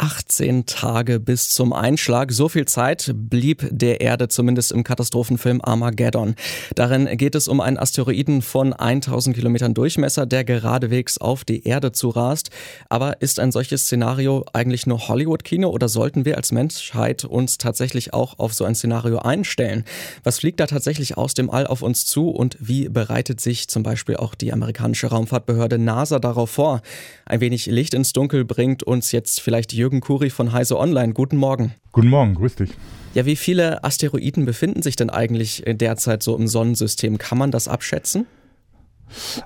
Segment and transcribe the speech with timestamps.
[0.00, 2.32] 18 Tage bis zum Einschlag.
[2.32, 6.36] So viel Zeit blieb der Erde zumindest im Katastrophenfilm Armageddon.
[6.74, 11.92] Darin geht es um einen Asteroiden von 1000 Kilometern Durchmesser, der geradewegs auf die Erde
[11.92, 12.48] zurast.
[12.88, 18.14] Aber ist ein solches Szenario eigentlich nur Hollywood-Kino oder sollten wir als Menschheit uns tatsächlich
[18.14, 19.84] auch auf so ein Szenario einstellen?
[20.24, 23.82] Was fliegt da tatsächlich aus dem All auf uns zu und wie bereitet sich zum
[23.82, 26.80] Beispiel auch die amerikanische Raumfahrtbehörde NASA darauf vor?
[27.26, 31.12] Ein wenig Licht ins Dunkel bringt uns jetzt vielleicht Jürgen Jürgen Kuri von Heise Online.
[31.14, 31.72] Guten Morgen.
[31.90, 32.70] Guten Morgen, grüß dich.
[33.12, 37.18] Ja, wie viele Asteroiden befinden sich denn eigentlich derzeit so im Sonnensystem?
[37.18, 38.26] Kann man das abschätzen?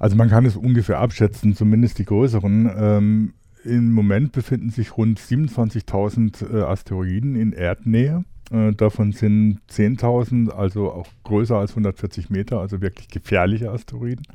[0.00, 2.68] Also man kann es ungefähr abschätzen, zumindest die größeren.
[2.76, 8.24] Ähm, Im Moment befinden sich rund 27.000 äh, Asteroiden in Erdnähe.
[8.52, 14.26] Äh, davon sind 10.000, also auch größer als 140 Meter, also wirklich gefährliche Asteroiden.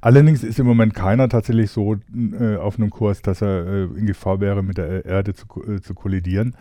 [0.00, 1.96] Allerdings ist im Moment keiner tatsächlich so
[2.38, 5.80] äh, auf einem Kurs, dass er äh, in Gefahr wäre, mit der Erde zu, äh,
[5.80, 6.54] zu kollidieren.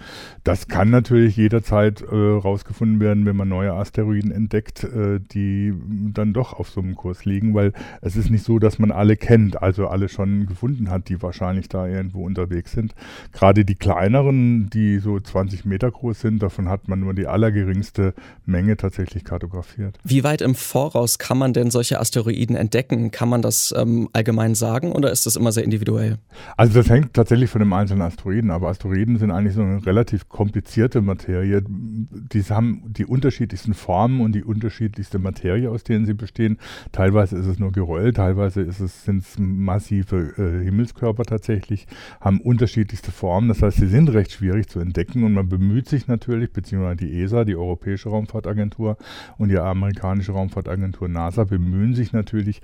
[0.44, 4.88] Das kann natürlich jederzeit äh, rausgefunden werden, wenn man neue Asteroiden entdeckt,
[5.34, 5.74] die
[6.14, 9.18] dann doch auf so einem Kurs liegen, weil es ist nicht so, dass man alle
[9.18, 12.96] kennt, also alle schon gefunden hat, die wahrscheinlich da irgendwo unterwegs sind.
[13.32, 18.14] Gerade die kleineren, die so 20 Meter groß sind, davon hat man nur die allergeringste
[18.46, 19.98] Menge tatsächlich kartografiert.
[20.04, 23.12] Wie weit im Voraus kann man denn solche Asteroiden entdecken?
[23.12, 26.18] Kann man das ähm, allgemein sagen oder ist das immer sehr individuell?
[26.58, 30.30] Also das hängt tatsächlich von dem einzelnen Asteroiden, aber Asteroiden sind eigentlich so eine relativ
[30.30, 31.64] komplizierte Materie.
[31.68, 36.58] Die haben die unterschiedlichsten Formen und die unterschiedlichste Materie, aus denen sie bestehen.
[36.92, 41.88] Teilweise ist es nur Geröll, teilweise ist es, sind es massive äh, Himmelskörper tatsächlich,
[42.22, 43.48] haben unterschiedlichste Formen.
[43.48, 47.22] Das heißt, sie sind recht schwierig zu entdecken und man bemüht sich natürlich, beziehungsweise die
[47.22, 48.98] ESA, die Europäische Raumfahrtagentur
[49.38, 52.62] und die amerikanische Raumfahrtagentur NASA bemühen sich natürlich,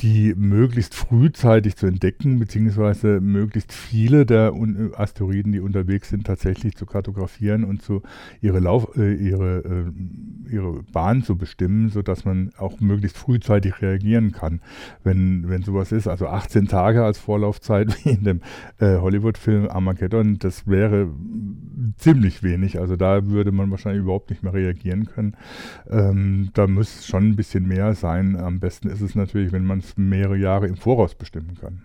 [0.00, 4.52] die möglichst frühzeitig zu entdecken, beziehungsweise möglichst viele der
[4.96, 8.02] Asteroiden, die unterwegs sind, tatsächlich zu kartografieren und zu
[8.40, 14.32] ihre, Lauf, äh, ihre, äh, ihre Bahn zu bestimmen, sodass man auch möglichst frühzeitig reagieren
[14.32, 14.60] kann,
[15.04, 16.08] wenn, wenn sowas ist.
[16.08, 18.40] Also 18 Tage als Vorlaufzeit, wie in dem
[18.78, 21.08] äh, Hollywood-Film Armageddon, das wäre
[21.96, 22.78] ziemlich wenig.
[22.78, 25.36] Also da würde man wahrscheinlich überhaupt nicht mehr reagieren können.
[25.90, 28.36] Ähm, da muss schon ein bisschen mehr sein.
[28.36, 31.82] Am besten ist es natürlich, wenn man es mehrere Jahre im Voraus bestimmen kann.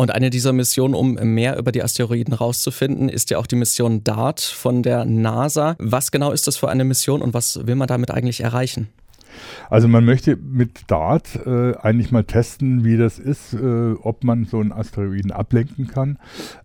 [0.00, 4.02] Und eine dieser Missionen, um mehr über die Asteroiden rauszufinden, ist ja auch die Mission
[4.02, 5.76] DART von der NASA.
[5.78, 8.88] Was genau ist das für eine Mission und was will man damit eigentlich erreichen?
[9.68, 14.44] Also man möchte mit Dart äh, eigentlich mal testen, wie das ist, äh, ob man
[14.44, 16.18] so einen Asteroiden ablenken kann,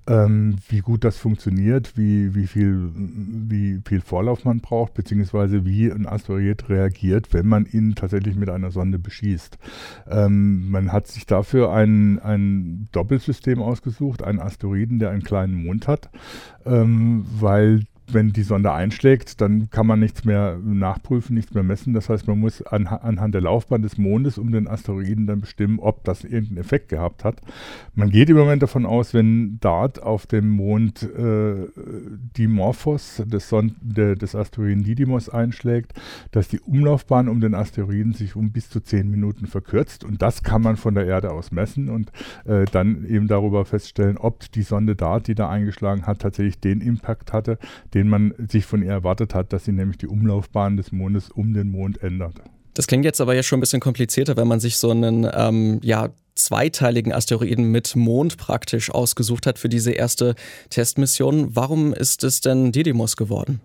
[0.07, 5.91] ähm, wie gut das funktioniert, wie, wie, viel, wie viel Vorlauf man braucht, beziehungsweise wie
[5.91, 9.57] ein Asteroid reagiert, wenn man ihn tatsächlich mit einer Sonde beschießt.
[10.09, 15.87] Ähm, man hat sich dafür ein, ein Doppelsystem ausgesucht, einen Asteroiden, der einen kleinen Mond
[15.87, 16.09] hat,
[16.65, 21.93] ähm, weil wenn die Sonde einschlägt, dann kann man nichts mehr nachprüfen, nichts mehr messen.
[21.93, 25.79] Das heißt, man muss an, anhand der Laufbahn des Mondes um den Asteroiden dann bestimmen,
[25.79, 27.41] ob das irgendeinen Effekt gehabt hat.
[27.93, 31.67] Man geht im Moment davon aus, wenn DART auf dem Mond äh,
[32.37, 35.93] Dimorphos des, de, des Asteroiden Didymos einschlägt,
[36.31, 40.03] dass die Umlaufbahn um den Asteroiden sich um bis zu zehn Minuten verkürzt.
[40.03, 42.11] Und das kann man von der Erde aus messen und
[42.45, 46.81] äh, dann eben darüber feststellen, ob die Sonde DART, die da eingeschlagen hat, tatsächlich den
[46.81, 47.57] Impact hatte,
[47.95, 51.53] den man sich von ihr erwartet hat, dass sie nämlich die Umlaufbahn des Mondes um
[51.53, 52.41] den Mond ändert.
[52.75, 55.79] Das klingt jetzt aber ja schon ein bisschen komplizierter, wenn man sich so einen ähm,
[55.81, 60.35] ja, zweiteiligen Asteroiden mit Mond praktisch ausgesucht hat für diese erste
[60.69, 61.55] Testmission.
[61.55, 63.61] Warum ist es denn Didymos geworden?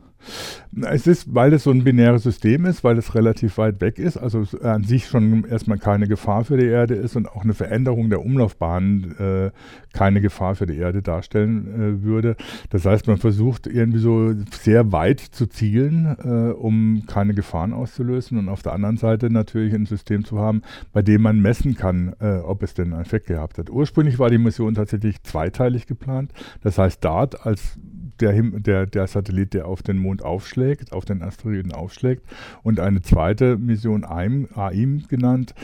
[0.83, 4.17] Es ist, weil es so ein binäres System ist, weil es relativ weit weg ist,
[4.17, 8.11] also an sich schon erstmal keine Gefahr für die Erde ist und auch eine Veränderung
[8.11, 9.51] der Umlaufbahn äh,
[9.93, 12.37] keine Gefahr für die Erde darstellen äh, würde.
[12.71, 18.39] Das heißt, man versucht irgendwie so sehr weit zu zielen, äh, um keine Gefahren auszulösen
[18.39, 22.15] und auf der anderen Seite natürlich ein System zu haben, bei dem man messen kann,
[22.21, 23.71] äh, ob es denn einen Effekt gehabt hat.
[23.71, 26.33] Ursprünglich war die Mission tatsächlich zweiteilig geplant.
[26.63, 27.79] Das heißt, DART als
[28.21, 32.25] der, der, der Satellit, der auf den Mond aufschlägt, auf den Asteroiden aufschlägt.
[32.63, 35.55] Und eine zweite Mission AIM, AIM genannt,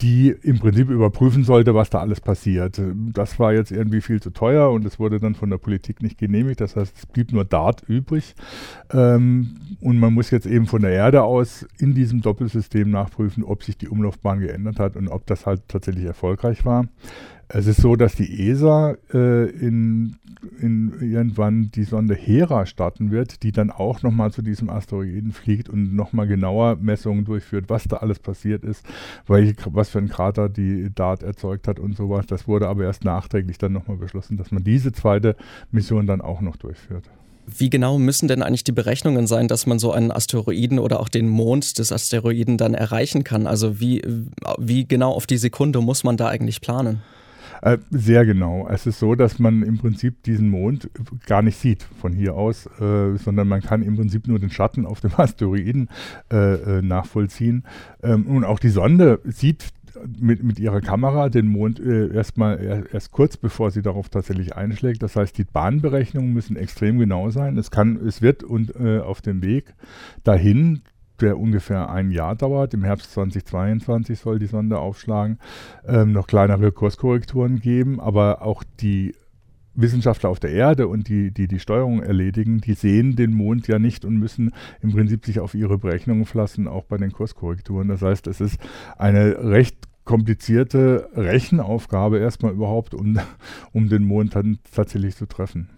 [0.00, 2.80] die im Prinzip überprüfen sollte, was da alles passiert.
[3.12, 6.18] Das war jetzt irgendwie viel zu teuer und es wurde dann von der Politik nicht
[6.18, 6.60] genehmigt.
[6.60, 8.34] Das heißt, es blieb nur DART übrig.
[8.92, 13.62] Ähm, und man muss jetzt eben von der Erde aus in diesem Doppelsystem nachprüfen, ob
[13.62, 16.86] sich die Umlaufbahn geändert hat und ob das halt tatsächlich erfolgreich war.
[17.48, 20.16] Es ist so, dass die ESA äh, in,
[20.60, 25.68] in irgendwann die Sonde Hera starten wird, die dann auch nochmal zu diesem Asteroiden fliegt
[25.68, 28.86] und nochmal genauer Messungen durchführt, was da alles passiert ist,
[29.26, 32.26] welche, was für ein Krater die DART erzeugt hat und sowas.
[32.26, 35.36] Das wurde aber erst nachträglich dann nochmal beschlossen, dass man diese zweite
[35.70, 37.04] Mission dann auch noch durchführt.
[37.46, 41.10] Wie genau müssen denn eigentlich die Berechnungen sein, dass man so einen Asteroiden oder auch
[41.10, 43.46] den Mond des Asteroiden dann erreichen kann?
[43.46, 44.02] Also wie,
[44.58, 47.02] wie genau auf die Sekunde muss man da eigentlich planen?
[47.62, 48.68] Äh, sehr genau.
[48.68, 50.90] Es ist so, dass man im Prinzip diesen Mond
[51.26, 54.86] gar nicht sieht von hier aus, äh, sondern man kann im Prinzip nur den Schatten
[54.86, 55.88] auf dem Asteroiden
[56.32, 57.64] äh, äh nachvollziehen.
[58.02, 59.72] Ähm, und auch die Sonde sieht
[60.18, 65.02] mit, mit ihrer Kamera den Mond äh, erstmal erst kurz bevor sie darauf tatsächlich einschlägt.
[65.02, 67.56] Das heißt, die Bahnberechnungen müssen extrem genau sein.
[67.56, 69.74] Es kann, es wird und äh, auf dem Weg
[70.22, 70.82] dahin
[71.20, 72.74] der ungefähr ein Jahr dauert.
[72.74, 75.38] Im Herbst 2022 soll die Sonde aufschlagen,
[75.86, 79.14] ähm, noch kleinere Kurskorrekturen geben, aber auch die
[79.74, 83.78] Wissenschaftler auf der Erde und die, die die Steuerung erledigen, die sehen den Mond ja
[83.78, 87.88] nicht und müssen im Prinzip sich auf ihre Berechnungen verlassen, auch bei den Kurskorrekturen.
[87.88, 88.58] Das heißt, es ist
[88.96, 93.18] eine recht komplizierte Rechenaufgabe erstmal überhaupt, um,
[93.72, 95.70] um den Mond dann tatsächlich zu treffen.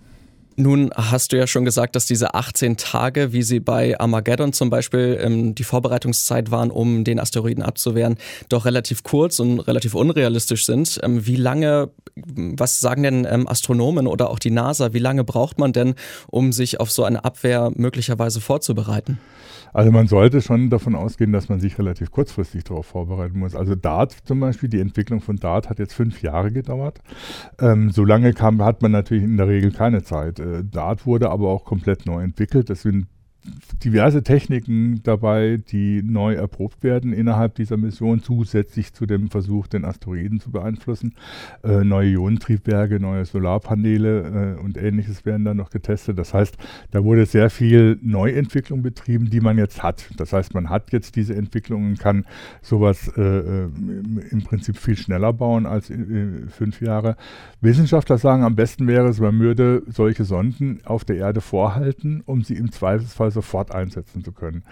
[0.58, 4.70] Nun hast du ja schon gesagt, dass diese 18 Tage, wie sie bei Armageddon zum
[4.70, 8.16] Beispiel ähm, die Vorbereitungszeit waren, um den Asteroiden abzuwehren,
[8.48, 10.98] doch relativ kurz und relativ unrealistisch sind.
[11.02, 15.58] Ähm, wie lange, was sagen denn ähm, Astronomen oder auch die NASA, wie lange braucht
[15.58, 15.94] man denn,
[16.28, 19.18] um sich auf so eine Abwehr möglicherweise vorzubereiten?
[19.76, 23.54] Also man sollte schon davon ausgehen, dass man sich relativ kurzfristig darauf vorbereiten muss.
[23.54, 27.02] Also Dart zum Beispiel, die Entwicklung von Dart hat jetzt fünf Jahre gedauert.
[27.60, 30.40] Ähm, so lange kam, hat man natürlich in der Regel keine Zeit.
[30.40, 32.70] Äh, Dart wurde aber auch komplett neu entwickelt.
[32.70, 33.06] Das sind
[33.84, 39.84] diverse Techniken dabei, die neu erprobt werden innerhalb dieser Mission, zusätzlich zu dem Versuch, den
[39.84, 41.14] Asteroiden zu beeinflussen.
[41.62, 46.18] Äh, neue Ionentriebwerke, neue Solarpaneele äh, und ähnliches werden da noch getestet.
[46.18, 46.56] Das heißt,
[46.90, 50.10] da wurde sehr viel Neuentwicklung betrieben, die man jetzt hat.
[50.16, 52.24] Das heißt, man hat jetzt diese Entwicklung und kann
[52.62, 53.68] sowas äh, äh
[54.30, 55.92] im Prinzip viel schneller bauen als
[56.48, 57.16] fünf Jahre.
[57.60, 62.42] Wissenschaftler sagen, am besten wäre es, man würde solche Sonden auf der Erde vorhalten, um
[62.42, 64.62] sie im Zweifelsfall sofort einsetzen zu können.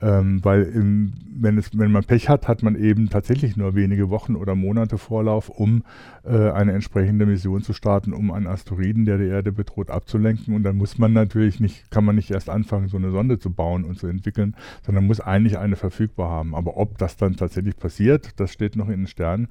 [0.00, 4.08] Ähm, weil im, wenn, es, wenn man Pech hat, hat man eben tatsächlich nur wenige
[4.08, 5.84] Wochen oder Monate Vorlauf, um
[6.24, 10.54] äh, eine entsprechende Mission zu starten, um einen Asteroiden, der die Erde bedroht, abzulenken.
[10.54, 13.50] Und dann muss man natürlich nicht, kann man nicht erst anfangen, so eine Sonde zu
[13.50, 16.54] bauen und zu entwickeln, sondern muss eigentlich eine verfügbar haben.
[16.54, 19.48] Aber ob das dann tatsächlich passiert, das steht noch in den Sternen.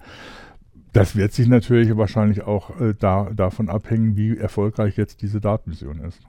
[0.94, 6.00] Das wird sich natürlich wahrscheinlich auch äh, da, davon abhängen, wie erfolgreich jetzt diese Datenmission
[6.00, 6.22] ist.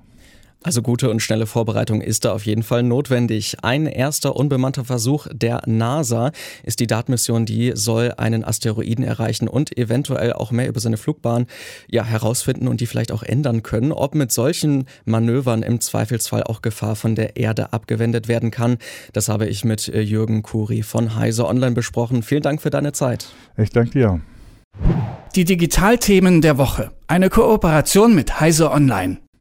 [0.65, 3.59] Also gute und schnelle Vorbereitung ist da auf jeden Fall notwendig.
[3.61, 6.33] Ein erster unbemannter Versuch der NASA
[6.63, 11.49] ist die DART-Mission, die soll einen Asteroiden erreichen und eventuell auch mehr über seine Flugbahn
[11.91, 13.93] ja, herausfinden und die vielleicht auch ändern können.
[13.93, 18.79] Ob mit solchen Manövern im Zweifelsfall auch Gefahr von der Erde abgewendet werden kann,
[19.13, 22.23] das habe ich mit äh, Jürgen Kuri von Heise Online besprochen.
[22.23, 23.27] Vielen Dank für deine Zeit.
[23.59, 24.21] Ich danke dir.
[25.35, 26.91] Die Digitalthemen der Woche.
[27.07, 29.19] Eine Kooperation mit Heise Online.